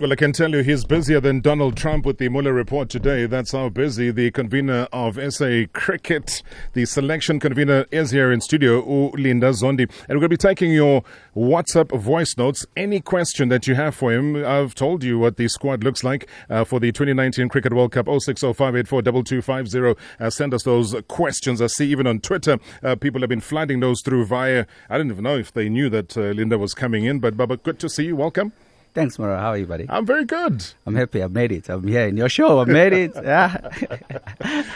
[0.00, 3.26] Well, I can tell you he's busier than Donald Trump with the Mueller report today.
[3.26, 9.10] That's how busy the convener of SA Cricket, the selection convener, is here in studio,
[9.14, 9.90] Linda Zondi.
[10.08, 11.02] And we're going to be taking your
[11.34, 12.64] WhatsApp voice notes.
[12.76, 16.28] Any question that you have for him, I've told you what the squad looks like
[16.48, 19.96] uh, for the 2019 Cricket World Cup 0605842250.
[20.20, 21.60] Uh, send us those questions.
[21.60, 25.10] I see even on Twitter, uh, people have been flooding those through via, I don't
[25.10, 27.88] even know if they knew that uh, Linda was coming in, but Baba, good to
[27.88, 28.14] see you.
[28.14, 28.52] Welcome.
[28.98, 29.38] Thanks, Mara.
[29.38, 29.86] How are you, buddy?
[29.88, 30.66] I'm very good.
[30.84, 31.22] I'm happy.
[31.22, 31.68] I've made it.
[31.68, 32.58] I'm here in your show.
[32.58, 33.12] I've made it.
[33.14, 33.56] Yeah.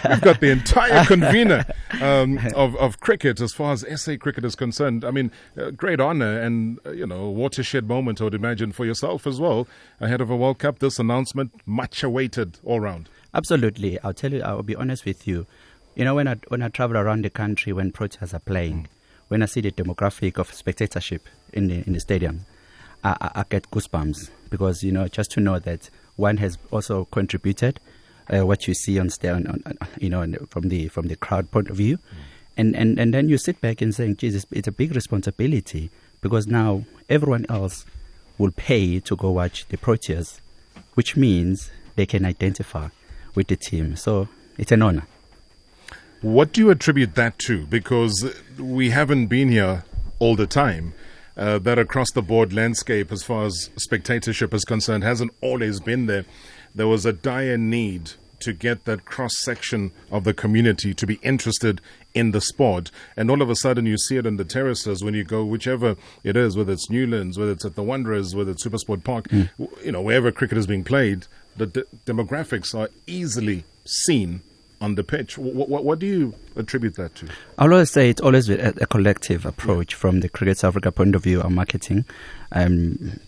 [0.08, 1.66] We've got the entire convener
[2.00, 5.04] um, of, of cricket as far as SA cricket is concerned.
[5.04, 8.86] I mean, uh, great honor and, uh, you know, watershed moment, I would imagine, for
[8.86, 9.66] yourself as well.
[9.98, 13.08] Ahead of a World Cup, this announcement, much awaited all round.
[13.34, 13.98] Absolutely.
[14.04, 15.48] I'll tell you, I'll be honest with you.
[15.96, 18.86] You know, when I, when I travel around the country when Proteas are playing, mm.
[19.26, 22.46] when I see the demographic of spectatorship in the, in the stadium,
[23.04, 27.80] I, I, get goosebumps because you know just to know that one has also contributed
[28.32, 31.50] uh, what you see on stage, on, on, you know, from the from the crowd
[31.50, 32.18] point of view, mm.
[32.56, 35.90] and, and and then you sit back and saying, Jesus, it's a big responsibility
[36.20, 37.84] because now everyone else
[38.38, 40.40] will pay to go watch the Proteas,
[40.94, 42.88] which means they can identify
[43.34, 43.96] with the team.
[43.96, 45.06] So it's an honor.
[46.20, 47.66] What do you attribute that to?
[47.66, 49.84] Because we haven't been here
[50.20, 50.94] all the time
[51.36, 56.06] uh, that across the board landscape, as far as spectatorship is concerned, hasn't always been
[56.06, 56.24] there.
[56.74, 61.14] There was a dire need to get that cross section of the community to be
[61.22, 61.80] interested
[62.12, 62.90] in the sport.
[63.16, 65.96] And all of a sudden, you see it in the terraces when you go, whichever
[66.24, 69.48] it is, whether it's Newlands, whether it's at the Wanderers, whether it's Supersport Park, mm.
[69.84, 74.42] you know, wherever cricket is being played, the de- demographics are easily seen
[74.82, 75.38] on the pitch.
[75.38, 77.28] What, what, what, do you attribute that to?
[77.56, 79.98] I'll always say it's always a, a collective approach yeah.
[79.98, 82.04] from the Cricket South Africa point of view on marketing.
[82.50, 83.20] Um,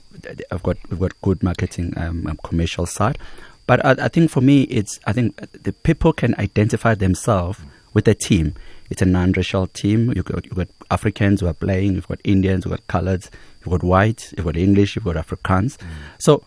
[0.50, 3.19] I've got we've got good marketing um, commercial side,
[3.66, 7.66] but I, I, think for me it's I think the people can identify themselves mm.
[7.94, 8.55] with the team.
[8.91, 10.12] It's a non-racial team.
[10.14, 11.95] You've got, you've got Africans who are playing.
[11.95, 12.64] You've got Indians.
[12.64, 13.30] You've got coloureds.
[13.61, 14.33] You've got white.
[14.36, 14.95] You've got English.
[14.95, 15.78] You've got Afrikaans.
[15.78, 15.86] Mm.
[16.18, 16.45] So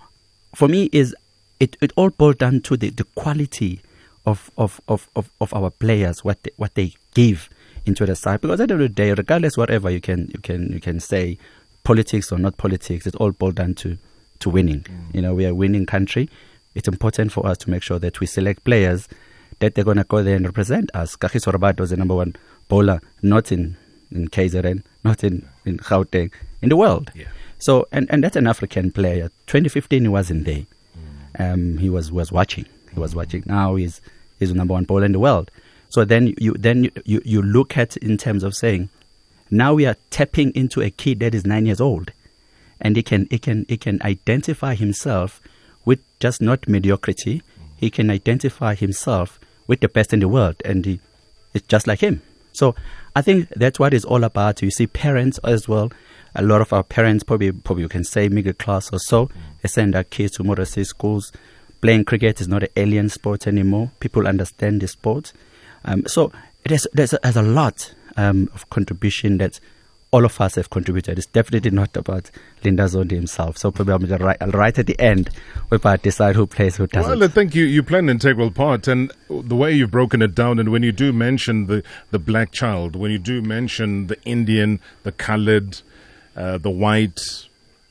[0.53, 1.15] for me is
[1.59, 3.81] it, it all boils down to the, the quality
[4.27, 7.49] of, of, of, of, of our players, what they, what they give
[7.85, 8.41] into the side.
[8.41, 10.99] Because at the end of the day, regardless whatever you can you can you can
[10.99, 11.37] say,
[11.83, 13.97] politics or not politics, it's all boiled down to
[14.39, 14.81] to winning.
[14.81, 15.15] Mm.
[15.15, 16.29] You know, we are a winning country.
[16.75, 19.07] It's important for us to make sure that we select players
[19.59, 21.15] that they're going to go there and represent us.
[21.15, 22.35] Kagiso Rabada was the number one
[22.67, 23.77] bowler, not in
[24.11, 27.11] in KZN, not in in Gauteng, in the world.
[27.15, 27.27] Yeah.
[27.59, 29.29] So, and, and that's an African player.
[29.47, 30.65] 2015, he wasn't there.
[31.39, 31.53] Mm.
[31.53, 32.65] Um, he was was watching.
[32.93, 33.43] He was watching.
[33.45, 34.01] Now he's
[34.39, 35.51] is the number one bowler in the world.
[35.89, 38.89] So then you then you, you, look at in terms of saying,
[39.49, 42.11] now we are tapping into a kid that is nine years old,
[42.81, 45.39] and he can he can he can identify himself
[45.85, 47.41] with just not mediocrity.
[47.77, 50.99] He can identify himself with the best in the world, and he,
[51.53, 52.21] it's just like him.
[52.51, 52.75] So
[53.15, 54.61] I think that's what it's all about.
[54.61, 55.91] You see parents as well.
[56.35, 59.31] A lot of our parents, probably probably you can say middle class or so, mm.
[59.61, 61.31] they send their kids to modern schools
[61.81, 63.91] playing cricket is not an alien sport anymore.
[63.99, 65.33] People understand the sport.
[65.85, 66.31] Um, so
[66.63, 69.59] it is, there's, a, there's a lot um, of contribution that
[70.11, 71.17] all of us have contributed.
[71.17, 72.31] It's definitely not about
[72.63, 73.57] Linda Zondi himself.
[73.57, 75.29] So probably I'm right, right at the end
[75.69, 77.19] we I decide who plays, who doesn't.
[77.19, 78.87] Well, I think you, you play an integral part.
[78.87, 82.51] And the way you've broken it down, and when you do mention the, the black
[82.51, 85.81] child, when you do mention the Indian, the colored,
[86.35, 87.19] uh, the white,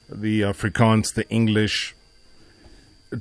[0.08, 1.94] the Afrikaans, the English,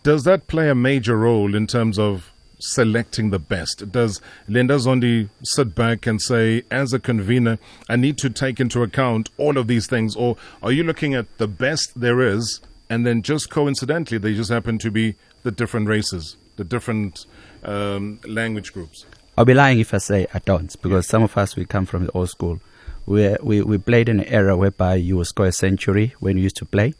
[0.03, 3.91] does that play a major role in terms of selecting the best?
[3.91, 7.59] Does Linda Zondi sit back and say, as a convener,
[7.89, 10.15] I need to take into account all of these things?
[10.15, 14.49] Or are you looking at the best there is, and then just coincidentally, they just
[14.49, 17.25] happen to be the different races, the different
[17.63, 19.05] um, language groups?
[19.37, 22.05] I'll be lying if I say I don't, because some of us, we come from
[22.05, 22.59] the old school.
[23.05, 26.43] We, we, we played in an era whereby you would score a century when you
[26.43, 26.95] used to play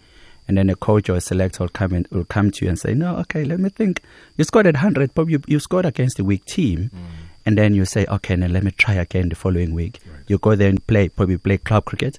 [0.48, 2.80] and then a coach or a selector will come and will come to you and
[2.80, 4.02] say, "No, okay, let me think.
[4.38, 7.00] You scored at hundred, but you you scored against a weak team." Mm.
[7.48, 10.00] And then you say, okay, now let me try again the following week.
[10.04, 10.22] Right.
[10.28, 12.18] You go there and play, probably play club cricket,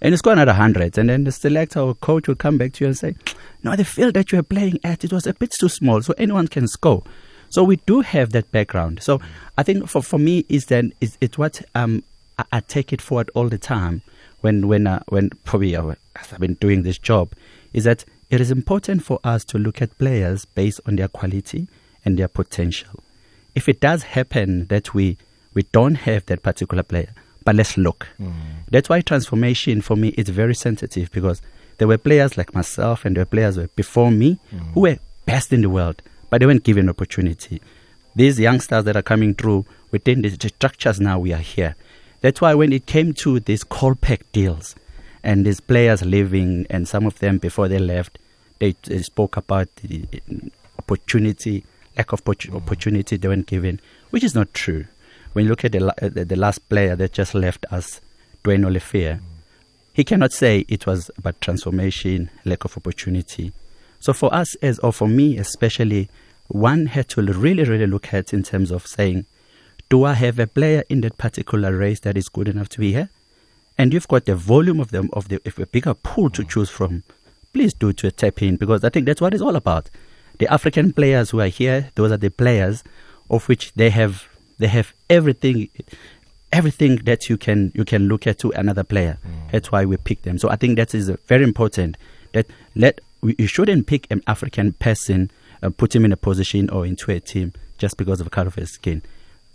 [0.00, 0.96] and you score another hundred.
[0.96, 3.16] And then the selector or coach will come back to you and say,
[3.64, 6.14] no, the field that you were playing at, it was a bit too small, so
[6.16, 7.02] anyone can score.
[7.48, 9.02] So we do have that background.
[9.02, 9.20] So.
[9.58, 12.04] I think for, for me, is then is it's what um,
[12.38, 14.02] I, I, take it forward all the time
[14.40, 17.32] when when uh, when probably uh, I've been doing this job
[17.72, 21.68] is that it is important for us to look at players based on their quality
[22.04, 23.02] and their potential.
[23.54, 25.16] If it does happen that we,
[25.54, 27.12] we don't have that particular player,
[27.44, 28.08] but let's look.
[28.20, 28.32] Mm.
[28.70, 31.40] That's why transformation for me is very sensitive because
[31.78, 34.72] There were players like myself and there were players before me mm.
[34.74, 37.62] who were best in the world, but they weren't given opportunity.
[38.16, 41.76] These youngsters that are coming through within the structures now, we are here.
[42.20, 44.74] That's why when it came to these Kolpak deals
[45.28, 48.18] and these players leaving, and some of them before they left,
[48.60, 50.06] they, they spoke about the
[50.78, 51.66] opportunity,
[51.98, 53.78] lack of opportunity they weren't given,
[54.08, 54.86] which is not true.
[55.34, 58.00] When you look at the, the last player that just left us,
[58.42, 59.18] Duanne Olivier,
[59.92, 63.52] he cannot say it was about transformation, lack of opportunity.
[64.00, 66.08] So for us, as or for me especially,
[66.46, 69.26] one had to really, really look at in terms of saying,
[69.90, 72.94] do I have a player in that particular race that is good enough to be
[72.94, 73.10] here?
[73.78, 76.68] And you've got the volume of them of the if a bigger pool to choose
[76.68, 77.04] from.
[77.52, 79.88] Please do to tap in because I think that's what it's all about.
[80.38, 82.84] The African players who are here, those are the players
[83.30, 84.28] of which they have
[84.58, 85.68] they have everything
[86.52, 89.18] everything that you can you can look at to another player.
[89.24, 89.52] Mm.
[89.52, 90.38] That's why we pick them.
[90.38, 91.96] So I think that is very important.
[92.32, 95.30] That let we, you shouldn't pick an African person,
[95.62, 98.48] uh, put him in a position or into a team just because of the color
[98.48, 99.02] of his skin.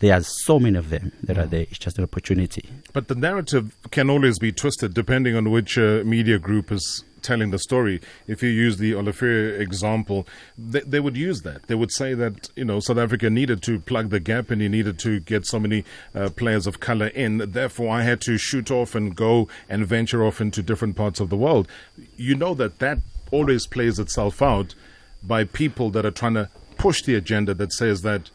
[0.04, 1.44] There are so many of them that mm.
[1.44, 1.62] are there.
[1.62, 2.70] It's just an opportunity.
[2.92, 7.52] But the narrative can always be twisted depending on which uh, media group is telling
[7.52, 8.02] the story.
[8.28, 10.28] If you use the Olivier example,
[10.58, 11.68] they, they, would use that.
[11.68, 14.68] They would say that you know South Africa needed to plug the gap and he
[14.68, 17.38] needed to get so many uh, players of color in.
[17.38, 21.30] Therefore, I had to shoot off and go and venture off into different parts of
[21.30, 21.70] the world.
[22.18, 22.98] You know that that
[23.32, 24.76] always plays itself out
[25.24, 28.32] by people that are trying to push the agenda that says that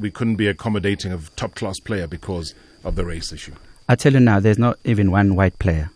[0.00, 2.54] we couldn't be accommodating of top class player because
[2.84, 3.54] of the race issue.
[3.88, 5.90] I tell you now, there's not even one white player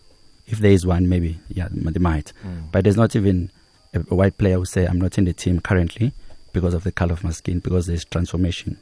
[0.47, 2.31] if there is one, maybe yeah, they might.
[2.45, 2.71] Mm.
[2.71, 3.51] But there's not even
[3.93, 6.13] a, a, white player who say I'm not in the team currently
[6.53, 8.77] because of the color of my skin because there's transformation.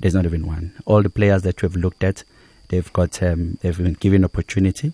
[0.00, 0.72] There's not even one.
[0.86, 2.24] All the players that we've looked at,
[2.68, 4.92] they've got um, they've been given opportunity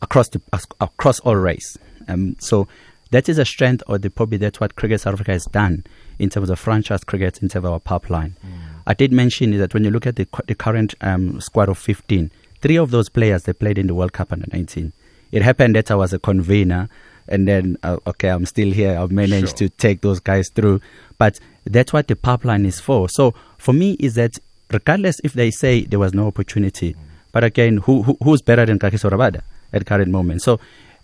[0.00, 0.40] across the
[0.80, 1.76] across all race.
[2.08, 2.66] Um, so
[3.10, 5.84] that is a strength, or the, probably that's what Cricket South Africa has done
[6.18, 8.36] in terms of franchise cricket, in terms of our pipeline.
[8.44, 8.71] Mm.
[8.86, 12.30] I did mention that when you look at the, the current um, squad of 15,
[12.60, 14.92] three of those players they played in the World Cup under 19
[15.32, 16.88] it happened that I was a convener,
[17.26, 18.98] and then uh, okay, I'm still here.
[18.98, 19.68] I've managed sure.
[19.68, 20.80] to take those guys through,
[21.18, 23.08] but that's what the pipeline is for.
[23.08, 24.38] So for me, is that
[24.70, 26.94] regardless if they say there was no opportunity,
[27.32, 29.40] but again, who, who, who's better than Kagiso Rabada
[29.72, 30.42] at current moment?
[30.42, 30.60] So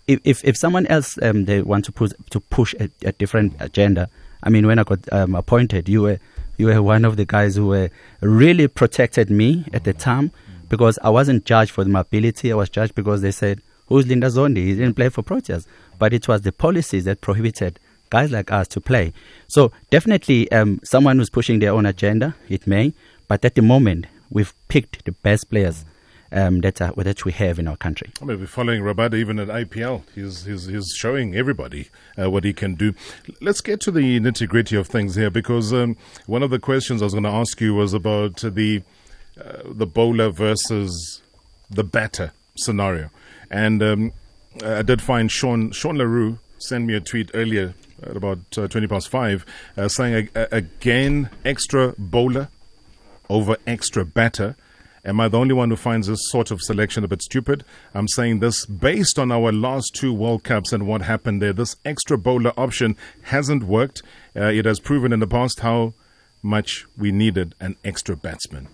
[0.07, 3.55] if if, if someone else um, they want to push to push a, a different
[3.59, 4.09] agenda,
[4.43, 6.19] I mean, when I got um, appointed, you were
[6.59, 7.89] you were one of the guys who were
[8.21, 10.29] really protected me at the time
[10.67, 12.51] because I wasn't judged for my ability.
[12.51, 14.57] I was judged because they said who's Linda Zondi.
[14.57, 15.65] He didn't play for Proteas,
[15.97, 17.79] but it was the policies that prohibited
[18.09, 19.13] guys like us to play.
[19.47, 22.91] So definitely, um, someone who's pushing their own agenda, it may,
[23.29, 25.85] but at the moment, we've picked the best players.
[26.31, 28.11] Um, that, uh, that we have in our country.
[28.21, 30.03] I mean, we're following Rabada even at IPL.
[30.13, 31.89] He's, he's, he's showing everybody
[32.21, 32.93] uh, what he can do.
[33.41, 35.97] Let's get to the nitty gritty of things here because um,
[36.27, 38.83] one of the questions I was going to ask you was about the
[39.39, 41.21] uh, the bowler versus
[41.69, 43.09] the batter scenario.
[43.49, 44.11] And um,
[44.63, 47.73] I did find Sean Sean Leroux send me a tweet earlier
[48.03, 49.45] at about uh, 20 past 5
[49.77, 52.49] uh, saying again extra bowler
[53.29, 54.55] over extra batter.
[55.05, 57.63] Am I the only one who finds this sort of selection a bit stupid?
[57.93, 61.53] I'm saying this based on our last two World Cups and what happened there.
[61.53, 64.01] This extra bowler option hasn't worked.
[64.35, 65.93] Uh, it has proven in the past how
[66.41, 68.67] much we needed an extra batsman.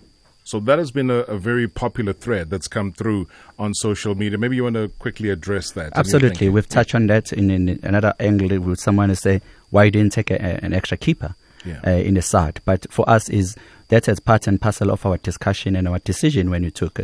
[0.45, 4.37] So that has been a, a, very popular thread that's come through on social media.
[4.37, 5.93] Maybe you want to quickly address that.
[5.95, 6.49] Absolutely.
[6.49, 10.29] We've touched on that in, in another angle with someone to say, why didn't take
[10.29, 11.33] a, an extra keeper
[11.65, 11.79] yeah.
[11.85, 12.61] uh, in the side?
[12.63, 13.55] But for us, is
[13.89, 16.99] that as part and parcel of our discussion and our decision when we took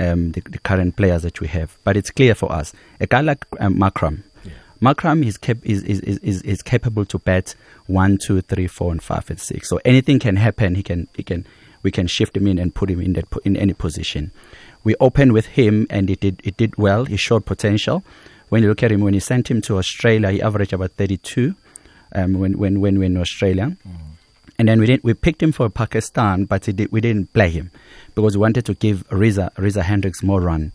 [0.00, 1.76] um, the, the, current players that we have.
[1.84, 2.72] But it's clear for us.
[3.00, 4.52] A guy like um, Markram, yeah.
[4.80, 7.54] Markram is, cap- is, is, is, is capable to bat
[7.86, 9.68] one, two, three, four, and five, and six.
[9.68, 10.74] So anything can happen.
[10.74, 11.46] He can he can
[11.82, 14.32] we can shift him in and put him in that in any position.
[14.84, 17.04] We opened with him, and it did it did well.
[17.04, 18.02] He showed potential.
[18.48, 21.54] When you look at him, when he sent him to Australia, he averaged about 32.
[22.14, 23.76] Um, when when when we in Australia.
[23.86, 24.11] Mm.
[24.58, 27.70] And then we didn't, we picked him for Pakistan, but did, we didn't play him
[28.14, 30.72] because we wanted to give Riza Reza Hendricks more run.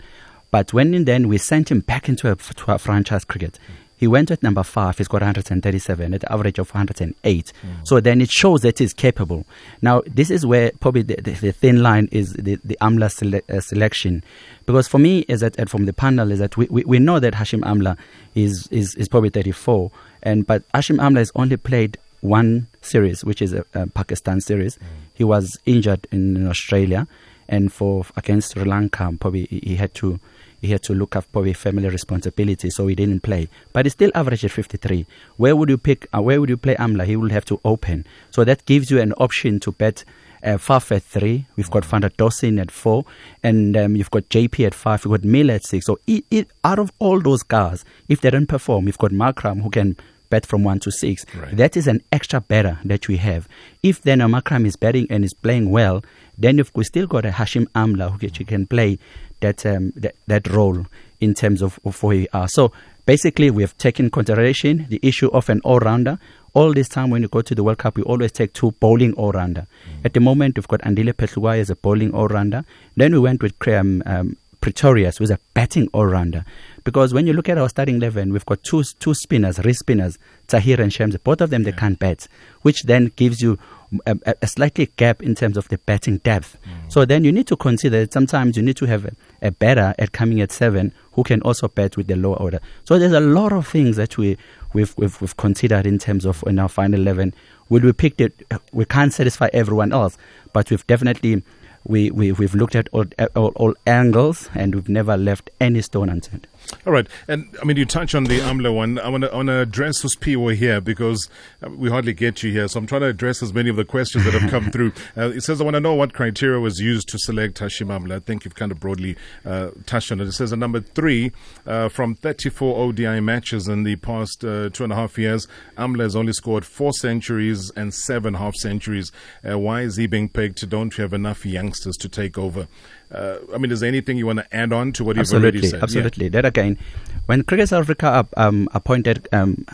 [0.49, 3.59] But when then we sent him back into a, to a franchise cricket,
[3.97, 4.97] he went at number five.
[4.97, 7.53] He's got 137 at an average of 108.
[7.65, 7.87] Mm.
[7.87, 9.45] So then it shows that he's capable.
[9.81, 13.41] Now this is where probably the, the, the thin line is the the Amla sele-
[13.49, 14.23] uh, selection,
[14.65, 17.19] because for me is that and from the panel is that we, we, we know
[17.19, 17.97] that Hashim Amla
[18.35, 19.91] is, is is probably 34,
[20.23, 24.77] and but Hashim Amla has only played one series, which is a, a Pakistan series.
[24.77, 24.81] Mm.
[25.13, 27.07] He was injured in, Australia,
[27.47, 30.19] and for against Sri Lanka, probably he had to
[30.61, 33.47] he had to look after probably family responsibility, so he didn't play.
[33.73, 35.05] But he still averaged at 53.
[35.37, 36.07] Where would you pick?
[36.13, 37.05] Uh, where would you play Amla?
[37.05, 38.05] He will have to open.
[38.31, 40.03] So that gives you an option to bet.
[40.43, 43.05] Uh, Faf at three, we've got Van der Dussen at four,
[43.41, 45.87] and um, you've got JP at five, you've got Miller at six.
[45.87, 49.63] So it, it, out of all those guys, if they don't perform, you've got Markram
[49.63, 49.97] who can
[50.29, 51.25] bet from one to six.
[51.35, 51.55] Right.
[51.55, 53.47] That is an extra better that we have.
[53.83, 56.03] If then a Markram is betting and is playing well,
[56.37, 58.99] then if we still got a Hashim Amla who can- can play
[59.39, 60.85] that um, that, that role
[61.19, 62.47] in terms of, of who we are.
[62.47, 62.71] So
[63.05, 66.19] basically, we have taken consideration the issue of an all-rounder.
[66.53, 69.13] All this time when you go to the World Cup, we always take two bowling
[69.13, 69.67] all-rounder.
[70.03, 72.65] At the moment, we've got Andile Phehlukwayo as a bowling all-rounder.
[72.95, 76.45] Then we went with um, um, Pretorius, who's a batting all-rounder.
[76.87, 80.17] Because when you look at our starting eleven, we've got two two spinners, wrist spinners,
[80.47, 81.17] Tahir and Shams.
[81.17, 82.29] Both of them they can't bat,
[82.61, 83.59] which then gives you
[84.05, 86.55] a, a- a slightly gap in terms of the batting depth.
[86.63, 86.89] Mm.
[86.93, 89.95] So then you need to consider that sometimes you need to have a, a batter
[89.99, 92.61] at coming at seven who can also bat with the lower order.
[92.85, 94.37] So there's a lot of things that we
[94.71, 97.33] we've we've, we've considered in terms of in our final eleven.
[97.67, 98.33] Will we pick it?
[98.71, 100.17] We can't satisfy everyone else,
[100.53, 101.43] but we've definitely
[101.83, 106.09] we, we, we've looked at all, all, all angles and we've never left any stone
[106.09, 106.45] unturned.
[106.85, 108.99] All right, and I mean, you touch on the AMLA one.
[108.99, 111.29] I want to, I want to address Uspiwa here because
[111.65, 113.85] uh, we hardly get you here, so I'm trying to address as many of the
[113.85, 114.91] questions that have come through.
[115.15, 118.15] Uh, it says, I want to know what criteria was used to select Hashim AMLA.
[118.15, 120.27] I think you've kind of broadly uh, touched on it.
[120.27, 121.31] It says, at number three,
[121.65, 125.47] uh, from 34 ODI matches in the past uh, two and a half years,
[125.77, 129.11] AMLA has only scored four centuries and seven half centuries.
[129.47, 130.67] Uh, why is he being picked?
[130.69, 132.67] Don't you have enough youngsters to take over?
[133.11, 135.59] Uh, I mean, is there anything you want to add on to what you've already
[135.59, 135.77] Absolutely, said?
[135.77, 135.83] Yeah.
[135.83, 136.29] absolutely.
[136.29, 136.77] That again,
[137.25, 139.65] when Cricket South Africa um, appointed um,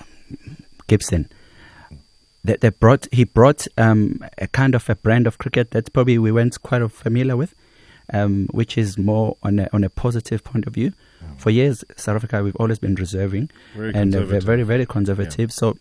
[0.87, 1.29] Gibson,
[2.43, 6.17] they, they brought he brought um, a kind of a brand of cricket that probably
[6.17, 7.55] we weren't quite familiar with,
[8.13, 10.93] um, which is more on a, on a positive point of view.
[11.37, 15.51] For years, South Africa we've always been reserving Very and uh, very very conservative.
[15.51, 15.77] So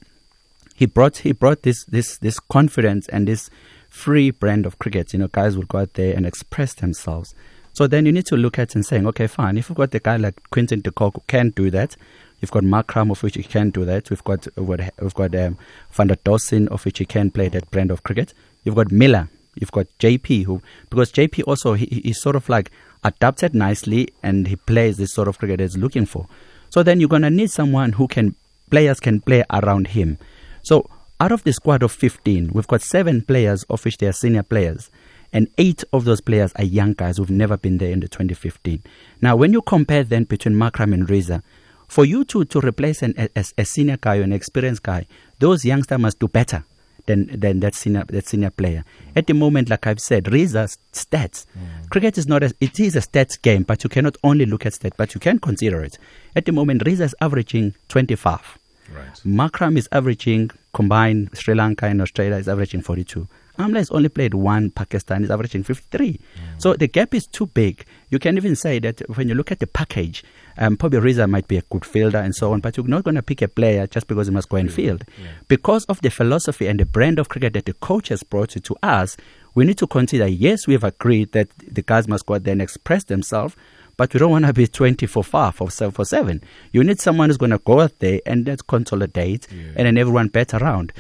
[0.75, 3.51] he brought he brought this this this confidence and this
[3.93, 5.13] free brand of cricket.
[5.13, 7.35] You know, guys will go out there and express themselves.
[7.75, 9.57] So then you need to look at and saying, okay, fine.
[9.59, 11.97] If you've got a guy like Quinton de Kock who can do that,
[12.41, 14.11] you've got Markram of which he can do that.
[14.11, 15.59] We've got we've got, um,
[15.91, 18.35] Van der Dussen of which he can play that brand of cricket.
[18.65, 19.29] You've got Miller.
[19.61, 22.71] You've got JP who because JP also he, he- he's sort of like
[23.05, 26.27] adapted nicely and he plays this sort of cricket he's looking for.
[26.71, 28.35] So then you're gonna need someone who can
[28.71, 30.17] players can play around him.
[30.63, 30.89] So
[31.23, 34.43] out of the squad of 15, we've got seven players of which they are senior
[34.43, 34.91] players,
[35.33, 38.83] and eight of those players are young guys who've never been there in the 2015.
[39.21, 41.45] Now, when you compare then between Markram and Reza,
[41.87, 45.07] for you to, to replace an, a, a senior guy or an experienced guy,
[45.39, 46.65] those youngsters must do better
[47.07, 48.85] than, than that senior that senior player.
[49.15, 51.47] At the moment, like I've said, Reza's stats.
[51.57, 51.89] Mm.
[51.91, 54.73] Cricket is not a, it is a stats game, but you cannot only look at
[54.73, 55.99] stats, but you can consider it.
[56.35, 58.59] At the moment, Reza is averaging 25.
[58.95, 59.21] Right.
[59.25, 63.27] Markram is averaging combined Sri Lanka and Australia is averaging 42.
[63.59, 64.71] Amla has only played one.
[64.71, 66.19] Pakistan is averaging 53.
[66.57, 67.85] So the gap is too big.
[68.09, 70.25] You can even say that when you look at the package,
[70.57, 73.15] um, probably Reza might be a good fielder and so on, but you're not going
[73.17, 75.05] to pick a player just because he must go and field.
[75.49, 78.77] Because of the philosophy and the brand of cricket that the coach has brought to,
[78.83, 79.19] us,
[79.55, 82.53] we need to consider yes, we have agreed that the guys must go out there
[82.53, 83.55] and express themselves,
[83.97, 86.43] but we don't want to be 20 for far for seven for seven.
[86.73, 90.29] You need someone who's going to go out there and let's consolidate, and then everyone
[90.29, 90.93] bet around.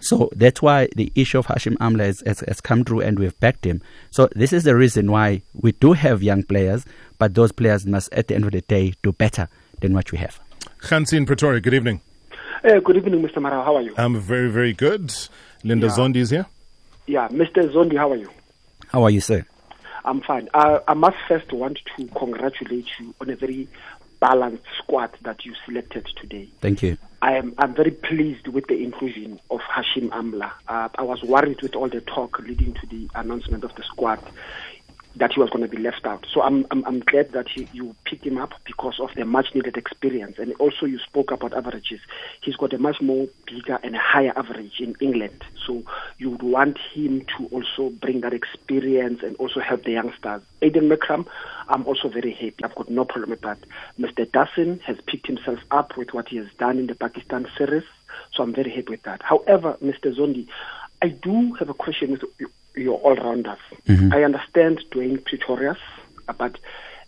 [0.00, 3.38] So that's why the issue of Hashim Amla has, has, has come through, and we've
[3.40, 3.80] backed him.
[4.10, 6.84] So this is the reason why we do have young players,
[7.18, 9.48] but those players must, at the end of the day, do better
[9.80, 10.38] than what we have.
[10.90, 12.00] Hansi in Pretoria, good evening.
[12.62, 13.40] Uh, good evening, Mr.
[13.40, 13.64] Mara.
[13.64, 13.94] How are you?
[13.96, 15.14] I'm very, very good.
[15.62, 15.92] Linda Yeah.
[15.94, 16.46] Zondi is here.
[17.06, 17.70] yeah, Mr.
[17.72, 18.28] Zondi, how are you?
[18.88, 19.46] How are you, sir?
[20.04, 20.48] I'm fine.
[20.52, 23.68] Uh, I must first want to congratulate you on a very
[24.20, 26.48] balanced squad that you selected today.
[26.60, 26.96] Thank you.
[27.20, 30.50] I am I'm very pleased with the inclusion of Hashim Amla.
[30.68, 34.20] Uh, I was worried with all the talk leading to the announcement of the squad
[35.16, 36.26] that he was going to be left out.
[36.32, 39.76] So I'm I'm, I'm glad that you picked him up because of the much needed
[39.76, 40.38] experience.
[40.38, 42.00] And also you spoke about averages.
[42.42, 45.42] He's got a much more bigger and higher average in England.
[45.66, 45.82] So
[46.18, 50.42] you would want him to also bring that experience and also help the youngsters.
[50.62, 51.26] Aiden Markram,
[51.68, 52.64] I'm also very happy.
[52.64, 53.58] I've got no problem with that.
[53.98, 54.26] Mr.
[54.26, 57.84] Dussen has picked himself up with what he has done in the Pakistan series.
[58.32, 59.22] So I'm very happy with that.
[59.22, 60.14] However, Mr.
[60.16, 60.46] Zondi,
[61.02, 63.58] I do have a question with you- your all-rounders.
[64.12, 65.78] I understand Dwaine Pretorius,
[66.28, 66.58] uh, but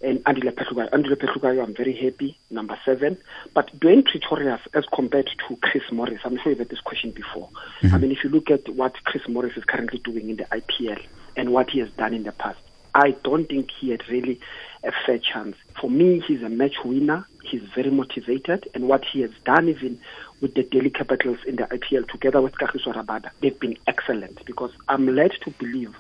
[0.03, 0.91] and Andile Phehlukwayo.
[0.91, 3.17] Andile Phehlukwayo, I'm very happy, number seven.
[3.55, 7.49] But Dwaine Pretorius, as compared to Chris Morris, I'm sure you've had this question before.
[7.95, 11.03] I mean, if you look at what Chris Morris is currently doing in the IPL
[11.37, 12.59] and what he has done in the past,
[12.95, 14.41] I don't think he had really
[14.85, 15.57] a fair chance.
[15.81, 17.27] For me, he's a match winner.
[17.43, 20.01] He's very motivated, and what he has done, even
[20.41, 24.45] with the Delhi Capitals in the IPL, together with Kagiso Rabada, they've been excellent.
[24.45, 25.95] Because I'm led to believe,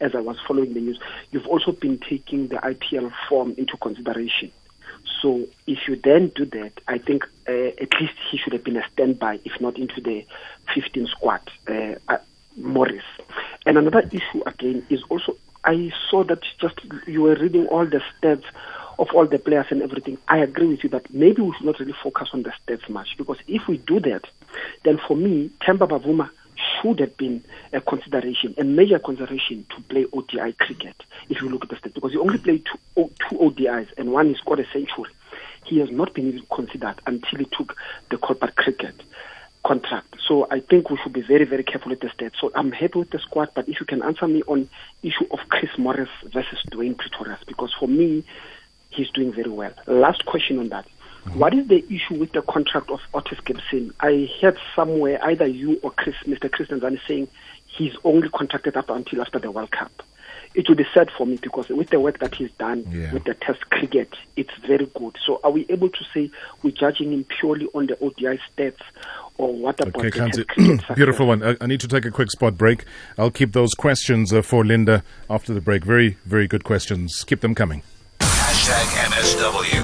[0.00, 4.52] as I was following the news, you've also been taking the IPL form into consideration.
[5.20, 8.76] So if you then do that, I think uh, at least he should have been
[8.76, 10.24] a standby, if not into the
[10.74, 12.18] 15 squad, uh, uh,
[12.56, 13.04] Morris.
[13.66, 18.00] And another issue again is also I saw that just you were reading all the
[18.00, 18.44] stats
[19.00, 20.18] of all the players and everything.
[20.28, 23.16] I agree with you that maybe we should not really focus on the stats much
[23.16, 24.24] because if we do that,
[24.84, 27.42] then for me, Temba Bavuma should have been
[27.72, 30.94] a consideration, a major consideration to play ODI cricket
[31.30, 34.28] if you look at the stats because he only played two, two ODIs and one
[34.28, 35.10] he scored a century.
[35.64, 37.76] He has not been even considered until he took
[38.10, 38.94] the corporate cricket
[39.64, 40.16] contract.
[40.26, 42.38] So I think we should be very, very careful with the stats.
[42.38, 44.68] So I'm happy with the squad, but if you can answer me on
[45.02, 48.24] issue of Chris Morris versus Dwaine Pretorius, because for me,
[48.90, 49.72] he's doing very well.
[49.86, 50.86] Last question on that.
[51.24, 51.38] Mm-hmm.
[51.38, 53.92] What is the issue with the contract of Otis Gibson?
[54.00, 56.50] I heard somewhere either you or Chris, Mr.
[56.50, 57.28] Chris Nenzani saying
[57.66, 60.02] he's only contracted up until after the World Cup
[60.54, 63.12] it will be sad for me because with the work that he's done yeah.
[63.12, 65.16] with the test cricket, it's very good.
[65.24, 66.30] So are we able to say
[66.62, 68.80] we're judging him purely on the ODI stats
[69.38, 71.42] or what about okay, the test cricket Beautiful one.
[71.42, 72.84] I, I, need to take a quick spot break.
[73.16, 75.84] I'll keep those questions uh, for Linda after the break.
[75.84, 77.24] Very, very good questions.
[77.24, 77.82] Keep them coming.
[78.50, 79.78] Hashtag MSW.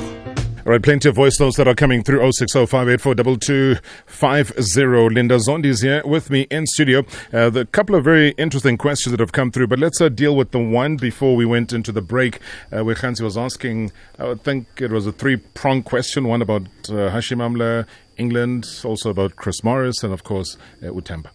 [0.67, 5.15] All right, plenty of voice notes that are coming through 0605842250.
[5.15, 7.05] Linda Zondi is here with me in studio.
[7.33, 10.35] Uh, the couple of very interesting questions that have come through, but let's uh, deal
[10.35, 12.41] with the one before we went into the break
[12.77, 16.63] uh, where Hansi was asking, I think it was a three prong question one about
[16.89, 21.29] uh, Hashim Amla, England, also about Chris Morris, and of course, uh, Utemba.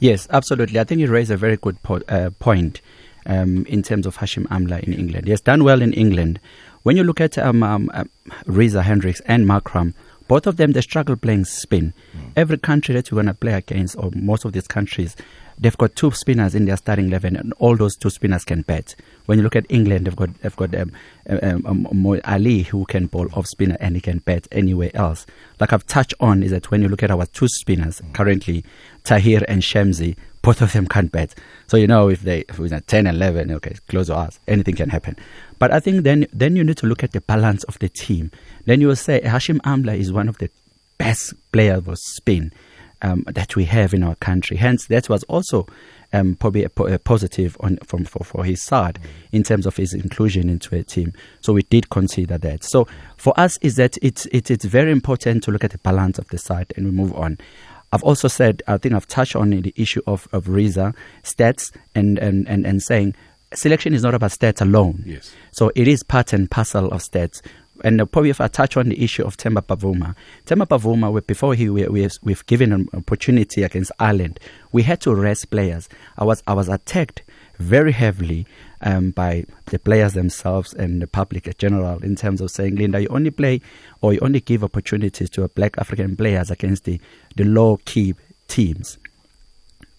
[0.00, 0.80] Yes, absolutely.
[0.80, 2.80] I think you raised a very good po- uh, point
[3.26, 5.26] um, in terms of Hashim Amla in England.
[5.26, 6.40] He has done well in England.
[6.82, 8.04] When you look at um, um, uh,
[8.46, 9.94] Reza Hendricks and Markram,
[10.28, 11.92] both of them they struggle playing spin.
[12.16, 12.32] Mm.
[12.36, 15.16] Every country that you're going to play against, or most of these countries,
[15.58, 18.94] they've got two spinners in their starting eleven, and all those two spinners can bat.
[19.26, 20.92] When you look at England, they've got they've got um,
[21.28, 25.26] um, um, um Ali who can bowl off spinner and he can bat anywhere else.
[25.60, 28.14] Like I've touched on, is that when you look at our two spinners mm.
[28.14, 28.64] currently,
[29.04, 31.34] Tahir and Shamsi, both of them can't bet.
[31.66, 34.76] So you know if they if it's at 10, 11, okay, close to us, anything
[34.76, 35.16] can happen.
[35.58, 38.30] But I think then then you need to look at the balance of the team.
[38.66, 40.50] Then you will say Hashim Amla is one of the
[40.98, 42.52] best players for spin
[43.00, 44.58] um, that we have in our country.
[44.58, 45.66] Hence, that was also
[46.12, 48.98] um, probably a, a, positive on from for, for his side
[49.32, 51.12] in terms of his inclusion into a team.
[51.40, 52.64] So we did consider that.
[52.64, 56.18] So for us, is that it's it, it's very important to look at the balance
[56.18, 57.38] of the side and we move on.
[57.94, 62.18] I've also said, I think I've touched on the issue of, of Reza stats and,
[62.18, 63.14] and, and, and saying
[63.52, 65.04] selection is not about stats alone.
[65.06, 65.32] Yes.
[65.52, 67.40] So it is part and parcel of stats.
[67.84, 71.54] And uh, probably if I touch on the issue of Temba Bavuma, Temba Bavuma, before
[71.54, 74.40] he we, we, we've given an opportunity against Ireland,
[74.72, 75.88] we had to rest players.
[76.18, 77.22] I was I was attacked
[77.58, 78.46] very heavily
[78.80, 83.00] um, by the players themselves and the public in general in terms of saying, Linda,
[83.00, 83.60] you only play
[84.00, 87.00] or you only give opportunities to black African players against the,
[87.36, 88.14] the low key
[88.48, 88.98] teams.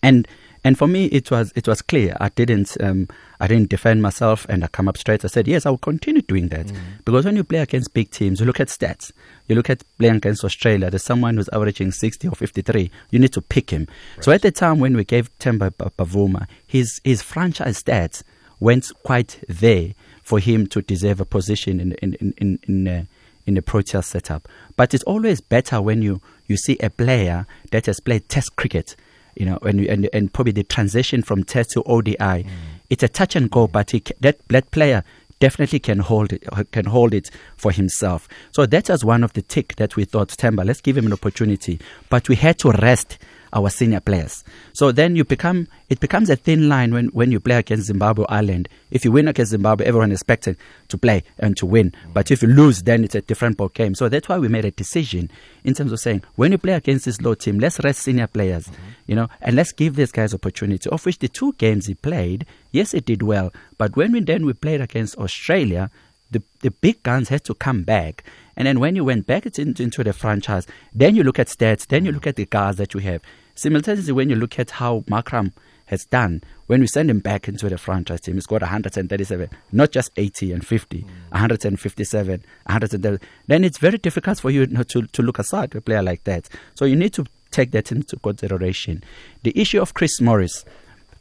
[0.04, 0.28] And
[0.66, 2.18] and for me, it was it was clear.
[2.20, 3.08] I didn't um,
[3.40, 5.24] I didn't defend myself, and I come up straight.
[5.24, 6.78] I said, yes, I will continue doing that mm.
[7.06, 9.12] because when you play against big teams, you look at stats.
[9.48, 10.90] You look at playing against Australia.
[10.90, 12.90] There's someone who's averaging 60 or 53.
[13.12, 13.88] You need to pick him.
[14.16, 14.26] Right.
[14.26, 18.24] So at the time when we gave Temba Bavuma, his his franchise stats
[18.60, 22.60] went quite there for him to deserve a position in in in in.
[22.68, 23.04] in uh,
[23.48, 27.86] in the Proteas setup, but it's always better when you, you see a player that
[27.86, 28.96] has played Test cricket
[29.36, 32.16] you know, and, and, and probably the transition from Test to ODI.
[32.18, 32.48] Mm.
[32.90, 35.04] It's a touch and go, but he, that that player
[35.40, 38.28] definitely can hold it can hold it for himself.
[38.52, 41.14] So that was one of the tick that we thought, Temba, let's give him an
[41.14, 41.80] opportunity.
[42.10, 43.18] But we had to rest
[43.56, 44.44] our senior players.
[44.74, 48.26] So then you become it becomes a thin line when, when you play against Zimbabwe
[48.28, 48.68] Ireland.
[48.92, 50.58] If you win against Zimbabwe, everyone expected
[50.90, 51.94] to play and to win.
[52.14, 53.96] But if you lose, then it's a different ball game.
[53.96, 55.32] So that's why we made a decision
[55.64, 58.68] in terms of saying when you play against this low team, let's rest senior players,
[58.68, 58.84] mm-hmm.
[59.08, 60.90] you know, and let's give these guys opportunity.
[60.90, 63.54] Of which the two games he played, yes, it did well.
[63.78, 65.90] But when we then we played against Australia,
[66.32, 68.24] the, the big guns had to come back.
[68.58, 71.88] And then when you went back into, into the franchise, then you look at stats,
[71.88, 73.22] then you look at the guys that you have.
[73.56, 75.54] Simultaneously, when you look at how Markram
[75.86, 79.92] has done, when we send him back into the franchise team, he's got 137, not
[79.92, 81.06] just 80 and 50, mm.
[81.30, 83.26] 157, 130.
[83.48, 86.50] Then it's very difficult for you to, to look aside a player like that.
[86.74, 89.04] So you need to take that into consideration.
[89.44, 90.66] The issue of Chris Morris.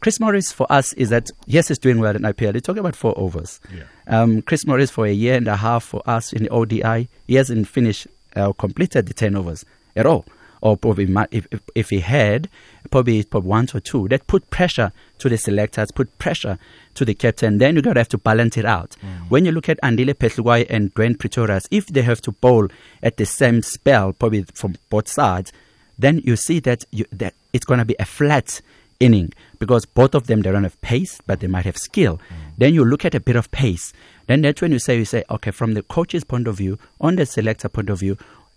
[0.00, 2.54] Chris Morris for us is that yes, he's doing well in IPL.
[2.54, 3.60] He's talking about four overs.
[3.72, 3.84] Yeah.
[4.06, 7.36] Um, Chris Morris for a year and a half for us in the ODI, he
[7.36, 9.64] hasn't finished uh, completed the ten overs
[9.96, 10.26] at all.
[10.64, 12.48] Or probably if, if, if he had,
[12.90, 14.08] probably probably one or two.
[14.08, 16.58] That put pressure to the selectors, put pressure
[16.94, 17.58] to the captain.
[17.58, 18.96] Then you gotta have to balance it out.
[19.02, 19.30] Mm.
[19.30, 22.68] When you look at Andile Phehlukwayo and Dwaine Pretorius, if they have to bowl
[23.02, 25.52] at the same spell, probably from both sides,
[25.98, 28.62] then you see that you, that it's going to be a flat
[29.00, 32.16] inning because both of them they don't have pace, but they might have skill.
[32.16, 32.56] Mm.
[32.56, 33.92] Then you look at a bit of pace.
[34.28, 37.16] Then that's when you say you say, okay, from the coach's point of view, on
[37.16, 38.16] the selector point of view,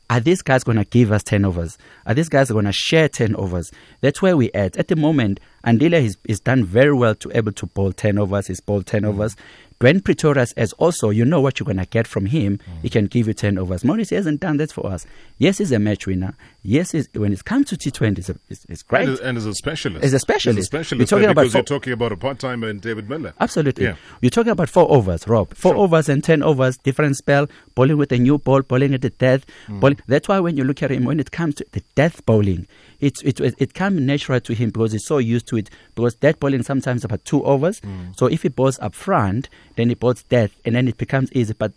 [0.10, 1.78] are these guys going to give us 10 overs?
[2.06, 3.72] Are these guys going to share 10 overs?
[4.02, 4.78] That's where we're at.
[4.78, 8.48] At the moment, Andile is, is done very well to able to bowl 10 overs.
[8.48, 9.08] He's bowled 10 mm.
[9.08, 9.36] overs.
[9.80, 12.60] Dwaine Pretorius as also, you know what you're going to get from him.
[12.82, 12.92] He mm.
[12.92, 13.84] can give you 10 overs.
[13.84, 15.06] Morris hasn't done that for us.
[15.38, 16.36] Yes, he's a match winner.
[16.70, 19.08] Yes, when it comes to T20, it's, a, it's, it's great.
[19.08, 20.04] And, and as a specialist.
[20.04, 20.58] As a specialist.
[20.60, 21.10] As a specialist.
[21.10, 23.34] You're talking right, about because you're talking about a part timer and David Miller.
[23.40, 23.86] Absolutely.
[23.86, 23.96] Yeah.
[24.20, 25.54] You're talking about four overs, Rob.
[25.54, 25.84] Four Sure.
[25.84, 29.46] overs and ten overs, different spell, bowling with a new ball, bowling at the death.
[29.68, 29.80] Mm.
[29.80, 30.00] Bowling.
[30.08, 32.68] That's why when you look at him, when it comes to the death bowling,
[33.00, 35.70] it's, it, it, it comes natural to him because he's so used to it.
[35.96, 37.80] Because death bowling sometimes about two overs.
[37.80, 38.20] Mm.
[38.20, 41.54] So if he bowls up front, then he bowls death, and then it becomes easy.
[41.58, 41.72] But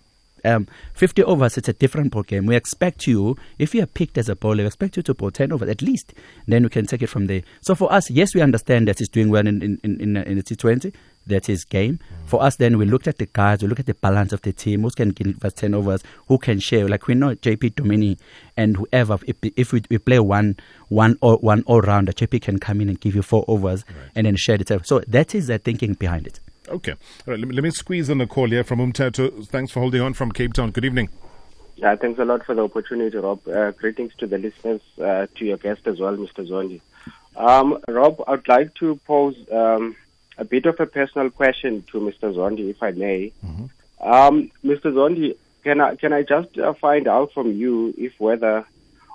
[0.44, 2.46] um, 50 overs, it's a different ball game.
[2.46, 5.30] We expect you, if you are picked as a bowler, we expect you to bowl
[5.30, 6.14] 10 overs at least.
[6.46, 7.42] Then we can take it from there.
[7.60, 10.36] So for us, yes, we understand that he's doing well in, in, in, in, in
[10.36, 10.94] the T20.
[11.26, 11.98] That's his game.
[12.26, 14.52] For us, then we looked at the guys, we look at the balance of the
[14.52, 16.88] team, who can give us 10 overs, who can share.
[16.88, 18.18] Like we know JP Duminy
[18.56, 20.56] and whoever, if, if we, we play one,
[20.88, 24.26] one, or, one all rounder, JP can come in and give you four overs and
[24.26, 24.82] then share the time.
[24.84, 26.40] So that is the thinking behind it.
[26.70, 26.92] Okay.
[26.92, 29.46] All right, let, me, let me squeeze in a call here from Umtato.
[29.46, 30.70] Thanks for holding on from Cape Town.
[30.70, 31.08] Good evening.
[31.76, 33.46] Yeah, thanks a lot for the opportunity, Rob.
[33.48, 36.46] Uh, greetings to the listeners, uh, to your guest as well, Mr.
[36.46, 36.80] Zondi.
[37.36, 39.96] Um, Rob, I'd like to pose um,
[40.36, 42.34] a bit of a personal question to Mr.
[42.34, 43.32] Zondi, if I may.
[44.00, 44.92] Um, Mr.
[44.92, 48.64] Zondi, can I can I just uh, find out from you if whether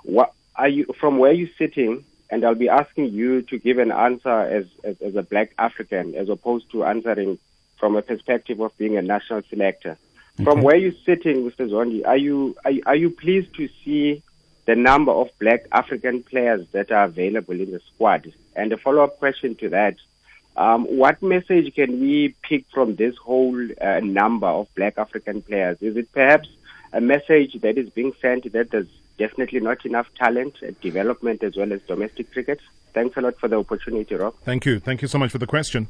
[0.02, 3.90] what are you from where you're sitting, and I'll be asking you to give an
[3.90, 7.38] answer as, as as a Black African, as opposed to answering
[7.78, 9.96] from a perspective of being a national selector.
[10.42, 11.70] From where you're sitting, Mr.
[11.70, 14.22] Zondi, are you, are you are you pleased to see
[14.66, 18.30] the number of Black African players that are available in the squad?
[18.54, 19.96] And a follow-up question to that:
[20.56, 25.78] um, What message can we pick from this whole uh, number of Black African players?
[25.80, 26.50] Is it perhaps
[26.92, 31.56] a message that is being sent that there's definitely not enough talent, uh, development as
[31.56, 32.60] well as domestic cricket?
[32.92, 34.34] Thanks a lot for the opportunity, Rob.
[34.42, 34.80] Thank you.
[34.80, 35.88] Thank you so much for the question.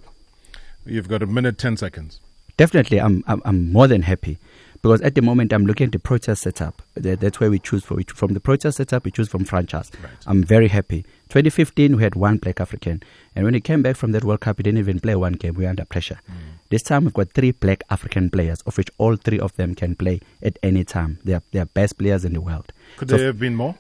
[0.86, 2.20] You've got a minute, 10 seconds.
[2.56, 4.38] Definitely, I'm, I'm I'm more than happy
[4.80, 6.80] because at the moment I'm looking at the Proteas setup.
[6.94, 8.10] That, that's where we choose for it.
[8.10, 9.90] From the Proteas setup, we choose from franchise.
[10.02, 10.12] Right.
[10.26, 11.02] I'm very happy.
[11.28, 13.02] 2015, we had one Black African,
[13.34, 15.52] and when he came back from that World Cup, he didn't even play one game.
[15.54, 16.18] We were under pressure.
[16.26, 16.32] Hmm.
[16.70, 19.96] This time we've got three Black African players, of which all three of them can
[19.96, 21.18] play at any time.
[21.24, 22.72] They are they are best players in the world.
[22.96, 23.74] Could So there have been more?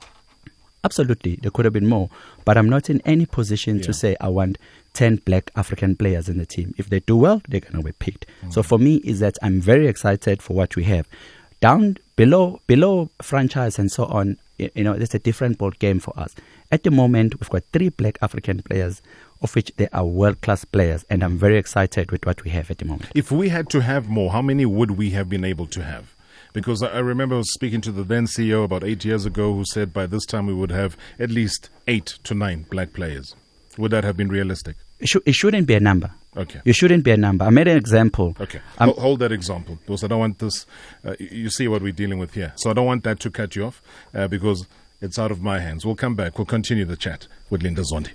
[0.84, 2.10] Absolutely, there could have been more,
[2.44, 3.82] but I'm not in any position Yeah.
[3.84, 4.58] to say I want
[4.96, 6.74] 10 black African players in the team.
[6.78, 8.24] If they do well, they're going to be picked.
[8.50, 11.06] So for me, is that I'm very excited for what we have.
[11.60, 16.18] Down below, below franchise and so on, you know, it's a different ball game for
[16.18, 16.34] us.
[16.72, 19.02] At the moment, we've got three black African players,
[19.42, 22.70] of which they are world class players, and I'm very excited with what we have
[22.70, 23.12] at the moment.
[23.14, 26.14] If we had to have more, how many would we have been able to have?
[26.54, 30.06] Because I remember speaking to the then CEO about eight years ago who said by
[30.06, 33.34] this time we would have at least eight to nine black players.
[33.76, 34.76] Would that have been realistic?
[35.00, 36.10] It, shou- it shouldn't be a number.
[36.36, 36.60] Okay.
[36.64, 37.44] You shouldn't be a number.
[37.44, 38.36] I made an example.
[38.40, 38.60] Okay.
[38.78, 40.66] Um, hold that example because I don't want this.
[41.04, 42.52] Uh, you see what we're dealing with here.
[42.56, 43.82] So I don't want that to cut you off
[44.14, 44.66] uh, because
[45.00, 45.86] it's out of my hands.
[45.86, 46.38] We'll come back.
[46.38, 48.10] We'll continue the chat with Linda Zondi.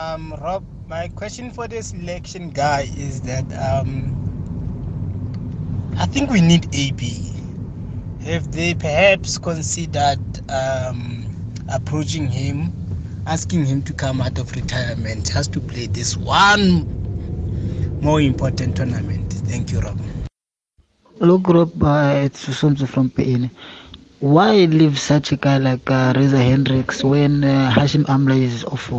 [0.00, 4.20] Um, Rob, my question for this election guy is that um,
[5.96, 7.32] I think we need AB.
[8.24, 10.18] Have they perhaps considered
[10.50, 11.26] um,
[11.72, 12.72] approaching him,
[13.26, 16.88] asking him to come out of retirement just to play this one
[18.00, 19.32] more important tournament?
[19.46, 20.00] Thank you, Rob.
[21.20, 23.50] Look, Rob, uh, it's Susumzu from PN.
[24.20, 28.92] Why leave such a guy like uh, Reza Hendricks when uh, Hashim Amla is off?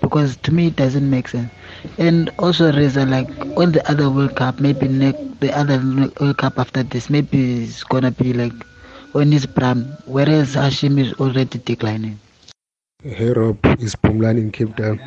[0.00, 1.50] Because to me, it doesn't make sense.
[1.98, 5.78] And also, Reza, like on the other World Cup, maybe ne- the other
[6.20, 8.54] World Cup after this, maybe it's gonna be like
[9.12, 12.18] when his prime, whereas Hashim is already declining.
[13.06, 14.98] Hey Rob, it's Pumlan in Cape Town.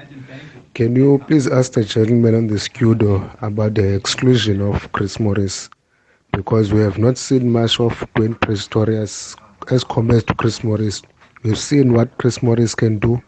[0.75, 5.67] Can you please ask the gentleman on the scudo about the exclusion of Chris Morris?
[6.31, 9.35] Because we have not seen much of Dwaine Pretorius
[9.71, 11.01] as compared to Chris Morris.
[11.41, 13.19] We've seen what Chris Morris can do,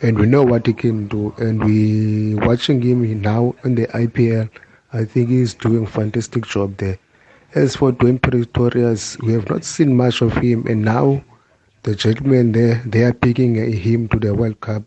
[0.00, 1.34] and we know what he can do.
[1.36, 4.48] And we watching him now in the IPL.
[4.94, 6.98] I think he's doing fantastic job there.
[7.54, 11.22] As for Dwaine Pretorius, we have not seen much of him, and now
[11.84, 14.82] the gentlemen there they are picking him to the World Cup.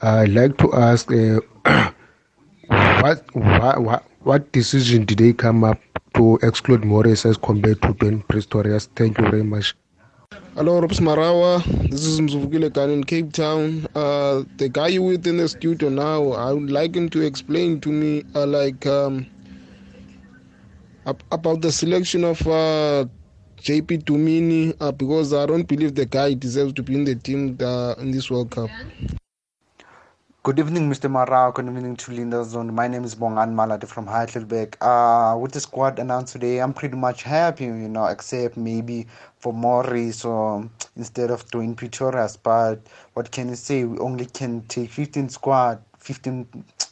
[0.00, 1.40] I'd like to ask, uh,
[3.00, 5.78] what, what what decision did they come up
[6.14, 8.88] to exclude Morris as compared to Dwaine Pretorius?
[8.96, 9.74] Thank you very much.
[10.56, 11.62] Hello, Robs Marawa.
[11.90, 13.86] This is Mzuvukile Gan in Cape Town.
[13.94, 17.80] Uh, the guy you with in the studio now, I would like him to explain
[17.80, 19.26] to me, uh, like, um,
[21.32, 23.04] about the selection of uh,
[23.64, 27.56] JP Duminy, uh, because I don't believe the guy deserves to be in the team
[27.98, 28.68] in this World Cup.
[30.42, 31.10] Good evening, Mr.
[31.10, 31.50] Mara.
[31.50, 32.74] Good evening to Linda Zondi.
[32.74, 34.76] My name is Bongan Malade from Heidelberg.
[34.82, 39.06] Uh, with the squad announced today, I'm pretty much happy, you know, except maybe
[39.38, 42.36] for Morris or instead of Dwaine Pretorius.
[42.36, 42.80] But
[43.14, 43.84] what can you say?
[43.84, 46.46] We only can take 15 squad, 15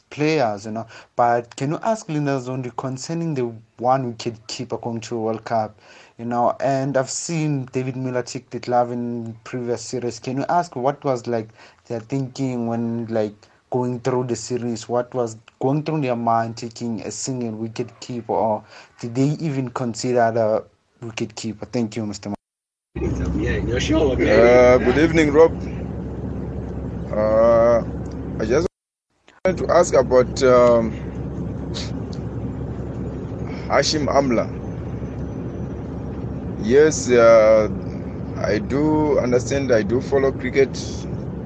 [0.09, 0.87] players, you know.
[1.15, 5.43] But can you ask Linda Zondi concerning the one we wicket keeper going to World
[5.43, 5.79] Cup?
[6.19, 10.19] You know, and I've seen David Miller take the glove in previous series.
[10.19, 11.49] Can you ask what was like
[11.87, 13.33] their thinking when like
[13.71, 14.87] going through the series?
[14.87, 18.63] What was going through their mind taking a single wicket keeper, or
[18.99, 20.63] did they even consider the
[21.03, 21.65] wicket keeper?
[21.65, 22.31] Thank you, Mr.
[22.95, 25.51] Uh, good evening, Rob.
[27.11, 27.83] Uh,
[28.39, 28.67] I just
[29.43, 30.91] wanted to ask about um,
[33.67, 34.62] Hashim Amla.
[36.63, 37.67] Yes, uh,
[38.37, 40.77] I do understand, I do follow cricket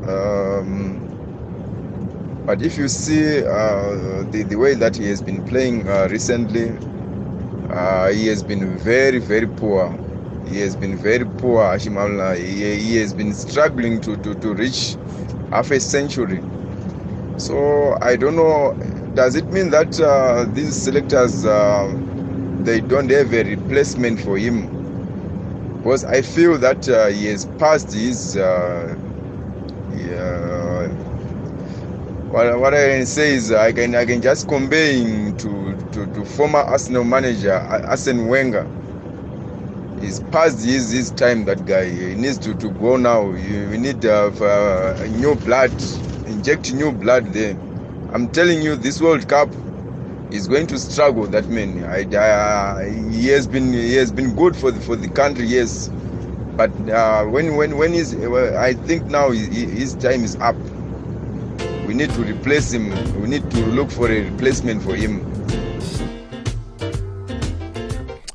[0.07, 1.03] um,
[2.45, 6.77] but if you see uh, the, the way that he has been playing uh, recently,
[7.69, 9.89] uh, he has been very, very poor.
[10.47, 14.95] He has been very poor, Hashim he, he, has been struggling to, to, to reach
[15.51, 16.41] half a century.
[17.37, 18.73] So I don't know,
[19.15, 21.93] does it mean that uh, these selectors, uh,
[22.63, 24.76] they don't have a replacement for him?
[25.87, 28.35] Because I feel that uh, he has passed his
[29.95, 30.87] yeah.
[32.29, 36.25] What, what I can say is I can I can just him to, to, to
[36.25, 38.67] former Arsenal manager Arsene Wenger.
[40.01, 41.45] He's past his, his time.
[41.45, 43.23] That guy he needs to, to go now.
[43.29, 45.71] We need uh, uh, new blood,
[46.25, 47.57] inject new blood there.
[48.11, 49.47] I'm telling you, this World Cup
[50.31, 51.27] is going to struggle.
[51.27, 55.45] That man, I, he has been he has been good for the, for the country.
[55.45, 55.89] Yes,
[56.55, 60.55] but uh, when when when is he's, I think now his time is up.
[61.85, 62.89] We need to replace him.
[63.21, 65.25] We need to look for a replacement for him.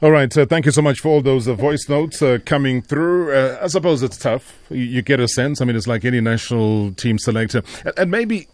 [0.02, 0.36] All right.
[0.36, 3.32] Uh, thank you so much for all those uh, voice notes uh, coming through.
[3.32, 4.60] Uh, I suppose it's tough.
[4.68, 5.60] You, you, get a sense.
[5.60, 7.62] I mean, it's like any national team selector.
[7.84, 8.48] And, and maybe,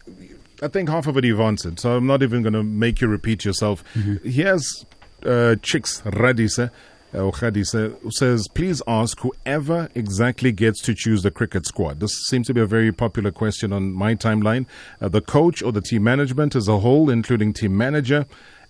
[0.62, 1.78] I think half of it you've answered.
[1.80, 3.84] So I'm not even going to make you repeat yourself.
[3.94, 4.28] Mm-hmm.
[4.28, 4.86] Here's
[5.24, 6.70] uh, Chicks Radise
[7.14, 12.00] uh, who says, please ask whoever exactly gets to choose the cricket squad.
[12.00, 14.66] This seems to be a very popular question on my timeline.
[15.00, 18.26] Uh, the coach or the team management as a whole, including team manager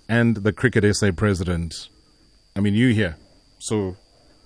[0.09, 1.89] and the Cricket SA president.
[2.57, 3.17] I mean, you here.
[3.59, 3.97] So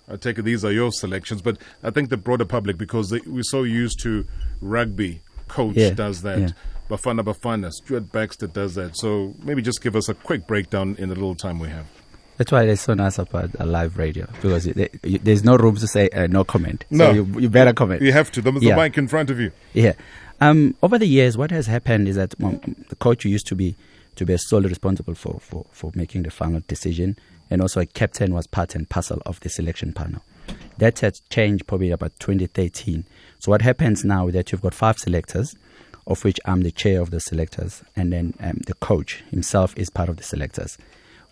[0.08, 3.20] I take it these are your selections, but I think the broader public, because they,
[3.26, 4.26] we're so used to
[4.60, 6.38] rugby, coach yeah, does that.
[6.38, 6.48] Yeah.
[6.92, 8.96] Bafana Bafana, Stuart Baxter does that.
[8.98, 11.86] So maybe just give us a quick breakdown in the little time we have.
[12.36, 16.10] That's why it's so nice about a live radio because there's no room to say
[16.10, 16.84] uh, no comment.
[16.90, 18.02] No, so you, you, better comment.
[18.02, 18.42] You have to.
[18.42, 18.74] There's yeah.
[18.74, 19.52] the mic in front of you.
[19.72, 19.92] Yeah.
[20.40, 23.76] Um, over the years, what has happened is that um, the coach used to be
[24.16, 27.16] to be solely responsible for, for, for making the final decision,
[27.48, 30.22] and also a captain was part and parcel of the selection panel.
[30.78, 33.04] That has changed probably about 2013.
[33.38, 35.54] So what happens now is that you've got five selectors,
[36.06, 39.90] of which I'm the chair of the selectors, and then um, the coach himself is
[39.90, 40.78] part of the selectors.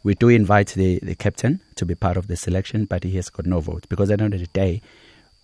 [0.02, 3.28] We do invite the, the captain to be part of the selection, but he has
[3.28, 4.80] got no vote because at the end of the day,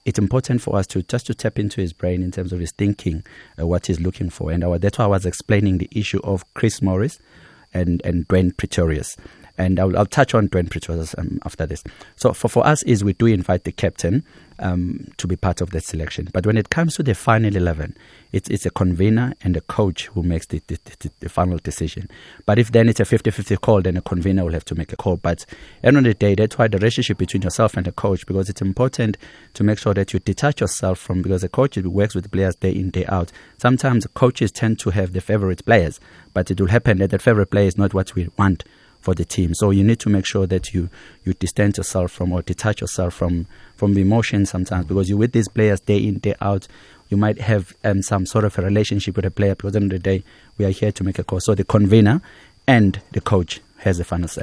[0.06, 2.70] it's important for us to just to tap into his brain in terms of his
[2.70, 3.24] thinking,
[3.60, 6.44] uh, what he's looking for, and our, that's why I was explaining the issue of
[6.54, 7.18] Chris Morris
[7.74, 9.16] and and Dwaine Pretorius,
[9.58, 11.82] and I'll, I'll touch on Dwaine Pretorius um, after this.
[12.16, 14.24] So for for us is we do invite the captain
[14.58, 16.28] um, to be part of that selection.
[16.32, 17.96] But when it comes to the final 11,
[18.32, 22.08] it's, it's a convener and a coach who makes the, the, the, the final decision.
[22.44, 24.92] But if then it's a 50 50 call, then a convener will have to make
[24.92, 25.16] a call.
[25.16, 25.44] But
[25.82, 28.62] end of the day, that's why the relationship between yourself and the coach, because it's
[28.62, 29.16] important
[29.54, 32.70] to make sure that you detach yourself from, because the coach works with players day
[32.70, 33.32] in, day out.
[33.58, 36.00] Sometimes coaches tend to have the favorite players,
[36.34, 38.64] but it will happen that the favorite player is not what we want
[39.06, 39.54] for the team.
[39.54, 40.90] So you need to make sure that you
[41.24, 45.30] you distance yourself from or detach yourself from from the emotions sometimes because you're with
[45.30, 46.66] these players day in day out.
[47.08, 49.84] you might have um, some sort of a relationship with a player because at the
[49.84, 50.24] end of the day,
[50.58, 51.38] we are here to make a call.
[51.38, 52.20] So the convener
[52.66, 54.42] and the coach has the final say.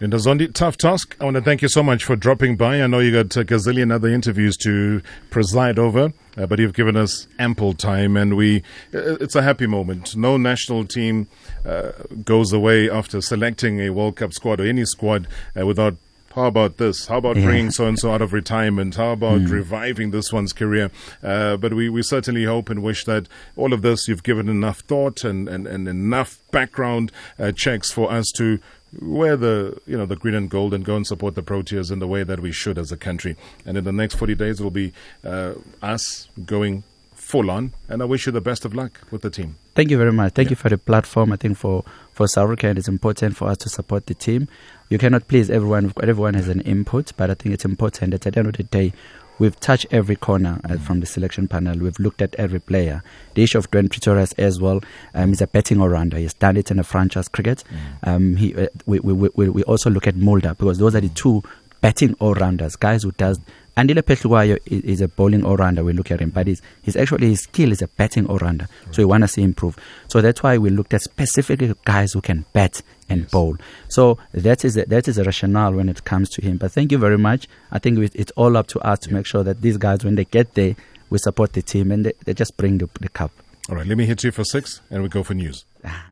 [0.00, 1.16] Linda Zondi, tough task.
[1.20, 2.82] I want to thank you so much for dropping by.
[2.82, 6.96] I know you got a gazillion other interviews to preside over, uh, but you've given
[6.96, 8.58] us ample time, and we
[8.92, 10.16] uh, it's a happy moment.
[10.16, 11.28] No national team
[11.64, 11.92] uh,
[12.24, 15.28] goes away after selecting a World Cup squad or any squad
[15.58, 15.96] uh, without
[16.34, 17.06] how about this?
[17.06, 17.44] How about Yeah.
[17.44, 18.96] bringing so and so out of retirement?
[18.96, 19.50] How about Mm.
[19.52, 20.90] reviving this one's career?
[21.22, 24.80] Uh, but we, we certainly hope and wish that all of this you've given enough
[24.80, 28.58] thought and, and, and enough background uh, checks for us to
[29.00, 31.98] wear the you know the green and gold and go and support the Proteas in
[31.98, 33.36] the way that we should as a country.
[33.64, 34.92] And in the next 40 days, it will be
[35.24, 37.72] uh, us going full on.
[37.88, 39.56] And I wish you the best of luck with the team.
[39.74, 40.34] Thank you very much.
[40.34, 41.32] Thank you for the platform.
[41.32, 44.48] I think for for South Africa, it's important for us to support the team.
[44.88, 45.92] You cannot please everyone.
[46.02, 48.62] Everyone has an input, but I think it's important that at the end of the
[48.62, 48.92] day,
[49.38, 51.78] we've touched every corner uh, from the selection panel.
[51.78, 53.02] We've looked at every player.
[53.34, 54.80] The issue of Dwaine Pretorius as well.
[55.14, 56.18] Um, he's a betting all-rounder.
[56.18, 57.64] He's done it in a franchise cricket.
[58.02, 61.08] Um, he, uh, we, we, we, we also look at Mulder because those are the
[61.10, 61.42] two
[61.80, 63.38] betting all-rounders, guys who does.
[63.76, 65.82] Andile Phehlukwayo is, is a bowling all-rounder.
[65.82, 68.68] We look at him, but he's, he's actually his skill is a batting all-rounder.
[68.92, 69.76] So we want to see improve.
[70.08, 73.56] So that's why we looked at specifically guys who can bat and bowl.
[73.88, 76.56] So that is a, that is a rationale when it comes to him.
[76.58, 77.48] But thank you very much.
[77.72, 80.14] I think it- it's all up to us to make sure that these guys, when
[80.14, 80.76] they get there,
[81.10, 83.32] we support the team and they, they just bring the, the cup.
[83.68, 85.64] All right, let me hit you for six and we go for news.
[85.84, 86.10] Ah.